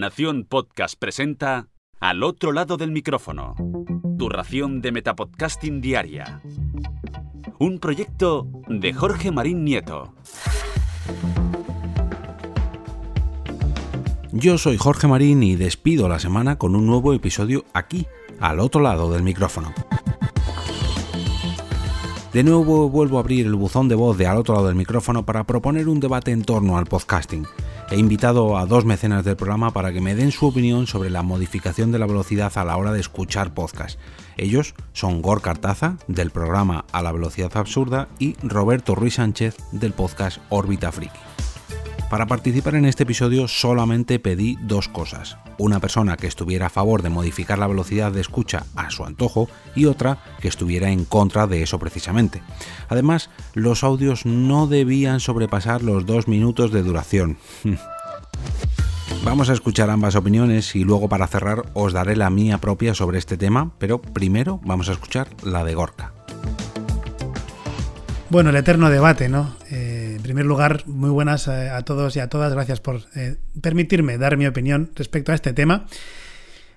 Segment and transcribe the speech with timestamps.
[0.00, 1.68] Nación Podcast presenta
[2.00, 3.54] Al otro lado del micrófono.
[4.18, 6.40] Tu ración de Metapodcasting Diaria.
[7.58, 10.14] Un proyecto de Jorge Marín Nieto.
[14.32, 18.06] Yo soy Jorge Marín y despido la semana con un nuevo episodio aquí,
[18.40, 19.74] al otro lado del micrófono.
[22.32, 25.26] De nuevo vuelvo a abrir el buzón de voz de al otro lado del micrófono
[25.26, 27.44] para proponer un debate en torno al podcasting.
[27.90, 31.22] He invitado a dos mecenas del programa para que me den su opinión sobre la
[31.22, 33.98] modificación de la velocidad a la hora de escuchar podcast.
[34.36, 39.92] Ellos son Gor Cartaza, del programa A la Velocidad Absurda, y Roberto Ruiz Sánchez, del
[39.92, 41.18] podcast Órbita Friki.
[42.10, 45.36] Para participar en este episodio solamente pedí dos cosas.
[45.58, 49.48] Una persona que estuviera a favor de modificar la velocidad de escucha a su antojo
[49.76, 52.42] y otra que estuviera en contra de eso precisamente.
[52.88, 57.38] Además, los audios no debían sobrepasar los dos minutos de duración.
[59.22, 63.18] Vamos a escuchar ambas opiniones y luego para cerrar os daré la mía propia sobre
[63.18, 66.12] este tema, pero primero vamos a escuchar la de Gorka.
[68.30, 69.54] Bueno, el eterno debate, ¿no?
[69.70, 69.89] Eh,
[70.30, 72.52] primer lugar, muy buenas eh, a todos y a todas.
[72.52, 75.86] Gracias por eh, permitirme dar mi opinión respecto a este tema.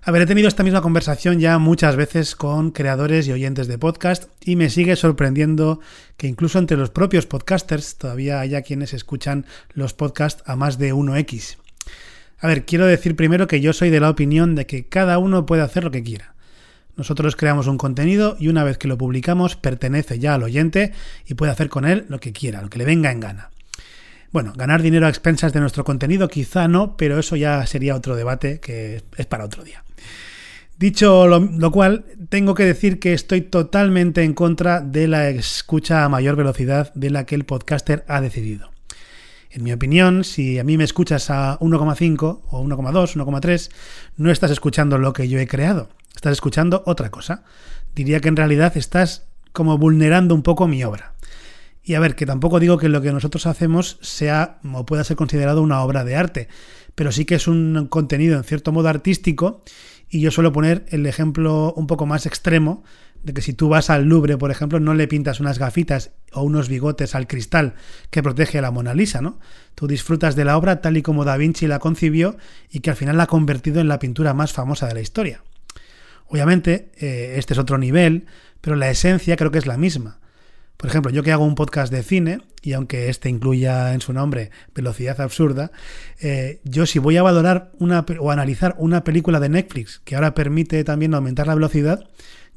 [0.02, 3.78] A ver, he tenido esta misma conversación ya muchas veces con creadores y oyentes de
[3.78, 5.82] podcast y me sigue sorprendiendo
[6.18, 9.46] que incluso entre los propios podcasters todavía haya quienes escuchan
[9.76, 11.58] los podcasts a más de 1x.
[12.40, 15.46] A ver, quiero decir primero que yo soy de la opinión de que cada uno
[15.46, 16.34] puede hacer lo que quiera.
[16.96, 20.94] Nosotros creamos un contenido y una vez que lo publicamos pertenece ya al oyente
[21.26, 23.50] y puede hacer con él lo que quiera, lo que le venga en gana.
[24.32, 28.16] Bueno, ganar dinero a expensas de nuestro contenido quizá no, pero eso ya sería otro
[28.16, 29.84] debate que es para otro día.
[30.78, 36.10] Dicho lo, cual, tengo que decir que estoy totalmente en contra de la escucha a
[36.10, 38.72] mayor velocidad de la que el podcaster ha decidido.
[39.50, 43.72] En mi opinión, si a mí me escuchas a 1,5 o 1,2, 1,3,
[44.18, 45.90] no estás escuchando lo que yo he creado
[46.24, 47.44] estás escuchando otra cosa.
[47.96, 51.16] Diría que en realidad estás como vulnerando un poco mi obra.
[51.84, 55.18] Y a ver, que tampoco digo que lo que nosotros hacemos sea o pueda ser
[55.18, 56.48] considerado una obra de arte,
[56.96, 59.64] pero sí que es un contenido en cierto modo artístico
[60.10, 62.86] y yo suelo poner el ejemplo un poco más extremo
[63.22, 66.44] de que si tú vas al Louvre, por ejemplo, no le pintas unas gafitas o
[66.44, 67.74] unos bigotes al cristal
[68.12, 69.40] que protege a la Mona Lisa, ¿no?
[69.76, 72.38] Tú disfrutas de la obra tal y como Da Vinci la concibió
[72.72, 75.42] y que al final la ha convertido en la pintura más famosa de la historia.
[76.28, 78.26] Obviamente, eh, este es otro nivel,
[78.62, 80.20] pero la esencia creo que es la misma.
[80.78, 84.14] Por ejemplo, yo que hago un podcast de cine, y aunque este incluya en su
[84.14, 85.72] nombre velocidad absurda,
[86.20, 90.34] eh, yo si voy a valorar una, o analizar una película de Netflix que ahora
[90.34, 92.04] permite también aumentar la velocidad,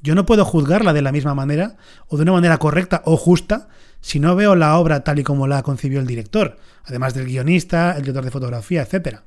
[0.03, 1.77] yo no puedo juzgarla de la misma manera
[2.09, 3.69] o de una manera correcta o justa
[4.01, 7.93] si no veo la obra tal y como la concibió el director, además del guionista,
[7.93, 9.25] el director de fotografía, etcétera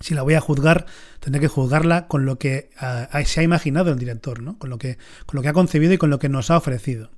[0.00, 0.86] si la voy a juzgar,
[1.20, 4.58] tendré que juzgarla con lo que ah, se ha imaginado el director, ¿no?
[4.58, 4.96] Con lo, que,
[5.26, 7.10] con lo que ha concebido y con lo que nos ha ofrecido.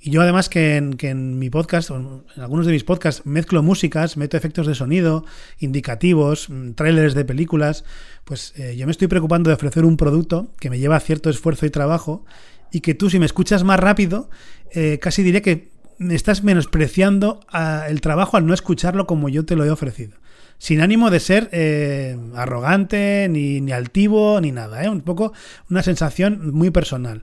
[0.00, 4.36] Y yo además que en, mi podcast, en algunos de mis podcasts, mezclo músicas, meto
[4.36, 5.24] efectos de sonido,
[5.60, 7.84] indicativos, mm, trailers de películas,
[8.24, 11.66] pues eh, yo me estoy preocupando de ofrecer un producto que me lleva cierto esfuerzo
[11.66, 12.24] y trabajo
[12.72, 14.30] y que tú si me escuchas más rápido,
[14.72, 19.44] eh, casi diré que me estás menospreciando ah, el trabajo al no escucharlo como yo
[19.44, 20.21] te lo he ofrecido
[20.58, 24.84] sin ánimo de ser eh, arrogante, ni, ni, altivo, ni nada.
[24.84, 24.88] ¿eh?
[24.88, 25.32] Un poco
[25.70, 27.22] una sensación muy personal.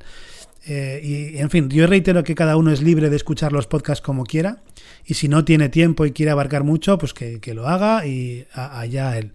[0.67, 4.01] Eh, y en fin, yo reitero que cada uno es libre de escuchar los podcasts
[4.01, 4.61] como quiera.
[5.05, 9.17] Y si no tiene tiempo y quiere abarcar mucho, pues que, lo haga y allá
[9.17, 9.33] él.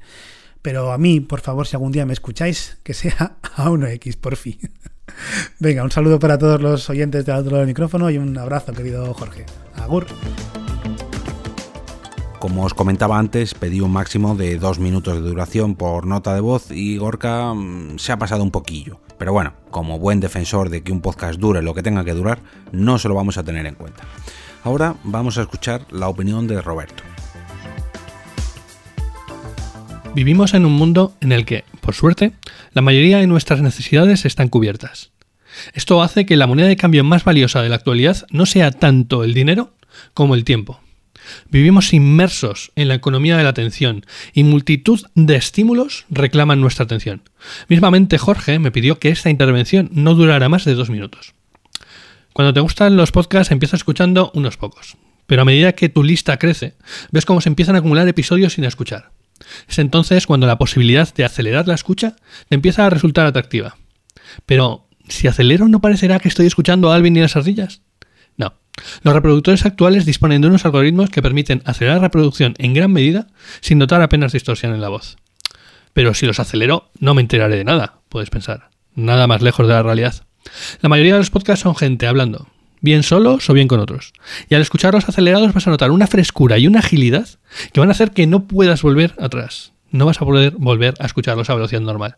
[0.63, 4.37] Pero a mí, por favor, si algún día me escucháis, que sea a 1X, por
[4.37, 4.59] fin.
[5.59, 8.73] Venga, un saludo para todos los oyentes del otro lado del micrófono y un abrazo,
[8.73, 9.45] querido Jorge.
[9.75, 10.07] Agur.
[12.45, 16.43] Como os comentaba antes, pedí un máximo de dos minutos de duración por nota de
[16.43, 19.01] voz y Gorka mm, se ha pasado un poquillo.
[19.17, 22.41] Pero bueno, como buen defensor de que un podcast dure lo que tenga que durar,
[22.71, 24.03] no se lo vamos a tener en cuenta.
[24.63, 27.03] Ahora vamos a escuchar la opinión de Roberto.
[30.15, 32.35] Vivimos en un mundo en el que, por suerte,
[32.75, 35.13] la mayoría de nuestras necesidades están cubiertas.
[35.73, 39.25] Esto hace que la moneda de cambio más valiosa de la actualidad no sea tanto
[39.25, 39.73] el dinero
[40.13, 40.84] como el tiempo.
[41.49, 47.23] Vivimos inmersos en la economía de la atención y multitud de estímulos reclaman nuestra atención.
[47.69, 51.35] Mismamente Jorge me pidió que esta intervención no durara más de dos minutos.
[52.33, 56.37] Cuando te gustan los podcasts empiezas escuchando unos pocos, pero a medida que tu lista
[56.37, 56.75] crece,
[57.13, 59.13] ves cómo se empiezan a acumular episodios sin escuchar.
[59.69, 62.17] Es entonces cuando la posibilidad de acelerar la escucha
[62.49, 63.77] te empieza a resultar atractiva.
[64.47, 67.83] Pero, si acelero, ¿no parecerá que estoy escuchando a Alvin y las ardillas?
[69.03, 73.29] Los reproductores actuales disponen de unos algoritmos que permiten acelerar la reproducción en gran medida
[73.61, 75.17] sin notar apenas distorsión en la voz.
[75.93, 78.71] Pero si los acelero, no me enteraré de nada, puedes pensar.
[78.95, 80.25] Nada más lejos de la realidad.
[80.81, 82.49] La mayoría de los podcasts son gente hablando,
[82.81, 84.13] bien solos o bien con otros.
[84.49, 87.29] Y al escucharlos acelerados vas a notar una frescura y una agilidad
[87.73, 89.73] que van a hacer que no puedas volver atrás.
[89.91, 92.17] No vas a poder volver a escucharlos a velocidad normal.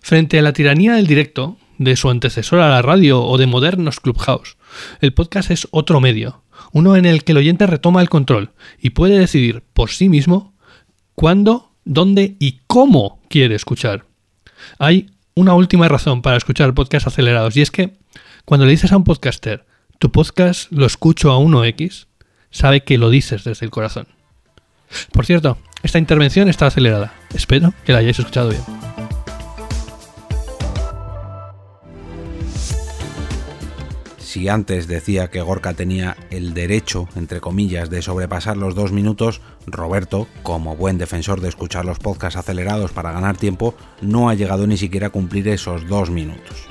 [0.00, 4.00] Frente a la tiranía del directo, de su antecesor a la radio o de modernos
[4.00, 4.56] Clubhouse,
[5.00, 6.42] el podcast es otro medio,
[6.72, 8.50] uno en el que el oyente retoma el control
[8.80, 10.54] y puede decidir por sí mismo
[11.14, 14.06] cuándo, dónde y cómo quiere escuchar.
[14.78, 17.96] Hay una última razón para escuchar podcasts acelerados y es que
[18.44, 19.66] cuando le dices a un podcaster,
[19.98, 22.06] tu podcast lo escucho a 1x,
[22.50, 24.06] sabe que lo dices desde el corazón.
[25.12, 27.14] Por cierto, esta intervención está acelerada.
[27.34, 28.83] Espero que la hayáis escuchado bien.
[34.34, 39.40] Si antes decía que Gorka tenía el derecho, entre comillas, de sobrepasar los dos minutos,
[39.64, 44.66] Roberto, como buen defensor de escuchar los podcasts acelerados para ganar tiempo, no ha llegado
[44.66, 46.66] ni siquiera a cumplir esos dos minutos.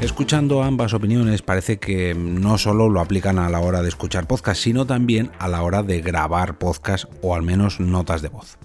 [0.00, 4.60] Escuchando ambas opiniones parece que no solo lo aplican a la hora de escuchar podcast,
[4.60, 8.58] sino también a la hora de grabar podcast o al menos notas de voz.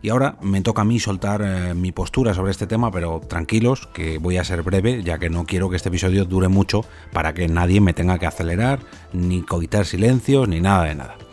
[0.00, 3.88] Y ahora me toca a mí soltar eh, mi postura sobre este tema, pero tranquilos,
[3.92, 7.34] que voy a ser breve, ya que no quiero que este episodio dure mucho para
[7.34, 8.78] que nadie me tenga que acelerar,
[9.12, 11.25] ni coitar silencios, ni nada de nada.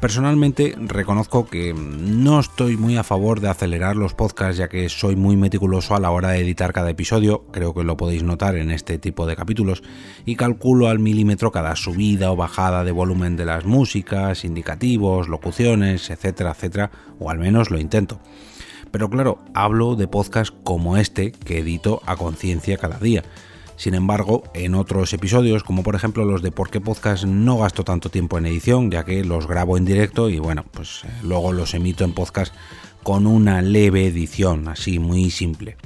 [0.00, 5.14] Personalmente reconozco que no estoy muy a favor de acelerar los podcasts ya que soy
[5.14, 8.70] muy meticuloso a la hora de editar cada episodio, creo que lo podéis notar en
[8.70, 9.82] este tipo de capítulos,
[10.24, 16.08] y calculo al milímetro cada subida o bajada de volumen de las músicas, indicativos, locuciones,
[16.08, 18.20] etcétera, etcétera, o al menos lo intento.
[18.90, 23.22] Pero claro, hablo de podcasts como este que edito a conciencia cada día
[23.80, 27.82] sin embargo, en otros episodios, como por ejemplo los de Por qué Podcast, no gasto
[27.82, 31.54] tanto tiempo en edición, ya que los grabo en directo y bueno, pues eh, luego
[31.54, 32.54] los emito en podcast
[33.02, 35.78] con una leve edición, así muy simple.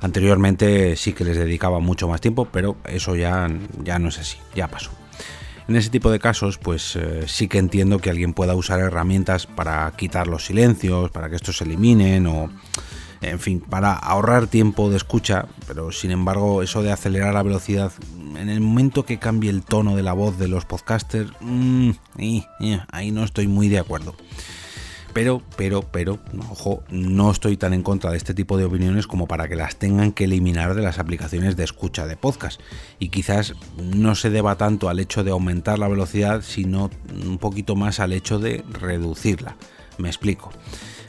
[0.00, 3.48] Anteriormente sí que les dedicaba mucho más tiempo, pero eso ya,
[3.84, 4.90] ya no es así, ya pasó.
[5.68, 9.46] En ese tipo de casos, pues eh, sí que entiendo que alguien pueda usar herramientas
[9.46, 12.50] para quitar los silencios, para que estos se eliminen o
[13.20, 17.92] en fin, para ahorrar tiempo de escucha, pero sin embargo eso de acelerar la velocidad
[18.36, 21.90] en el momento que cambie el tono de la voz de los podcasters, mm,
[22.90, 24.14] ahí no estoy muy de acuerdo.
[25.14, 26.18] Pero, pero, pero,
[26.50, 29.76] ojo, no estoy tan en contra de este tipo de opiniones como para que las
[29.76, 32.60] tengan que eliminar de las aplicaciones de escucha de podcast.
[32.98, 36.90] Y quizás no se deba tanto al hecho de aumentar la velocidad, sino
[37.26, 39.56] un poquito más al hecho de reducirla.
[39.98, 40.50] Me explico.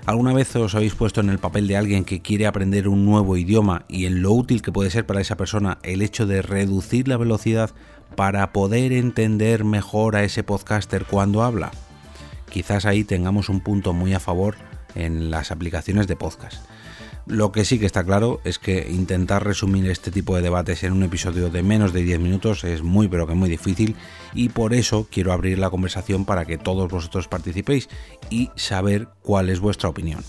[0.05, 3.37] ¿Alguna vez os habéis puesto en el papel de alguien que quiere aprender un nuevo
[3.37, 7.07] idioma y en lo útil que puede ser para esa persona el hecho de reducir
[7.07, 7.69] la velocidad
[8.15, 11.71] para poder entender mejor a ese podcaster cuando habla?
[12.49, 14.55] Quizás ahí tengamos un punto muy a favor
[14.95, 16.63] en las aplicaciones de podcast.
[17.29, 20.93] Lo que sí que está claro es que intentar resumir este tipo de debates en
[20.93, 23.95] un episodio de menos de 10 minutos es muy pero que muy difícil
[24.33, 27.87] y por eso quiero abrir la conversación para que todos vosotros participéis
[28.31, 30.23] y saber cuál es vuestra opinión.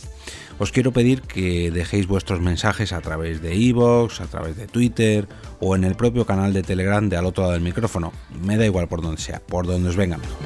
[0.58, 5.26] Os quiero pedir que dejéis vuestros mensajes a través de iVoox, a través de Twitter
[5.58, 8.12] o en el propio canal de Telegram de al otro lado del micrófono.
[8.42, 10.36] Me da igual por donde sea, por donde os venga mejor.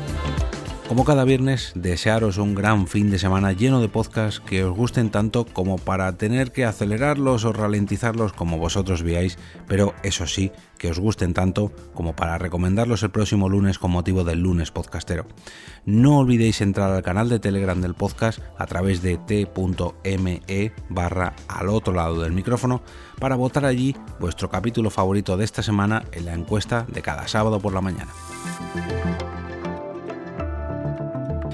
[0.89, 5.11] Como cada viernes, desearos un gran fin de semana lleno de podcasts que os gusten
[5.11, 10.91] tanto como para tener que acelerarlos o ralentizarlos como vosotros veáis, pero eso sí, que
[10.91, 15.27] os gusten tanto como para recomendarlos el próximo lunes con motivo del lunes podcastero.
[15.87, 21.71] No olvidéis entrar al canal de Telegram del podcast a través de t.me barra al
[21.71, 22.83] otro lado del micrófono
[23.19, 27.59] para votar allí vuestro capítulo favorito de esta semana en la encuesta de cada sábado
[27.59, 28.13] por la mañana.